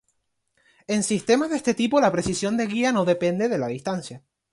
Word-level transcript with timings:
En 0.87 1.03
sistemas 1.03 1.51
de 1.51 1.57
este 1.57 1.75
tipo 1.75 2.01
la 2.01 2.11
precisión 2.11 2.57
de 2.57 2.65
guía 2.65 2.91
no 2.91 3.05
depende 3.05 3.47
de 3.49 3.59
la 3.59 3.67
distancia. 3.67 4.23